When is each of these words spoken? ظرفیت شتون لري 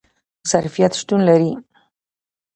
ظرفیت 0.51 0.93
شتون 0.99 1.21
لري 1.27 1.51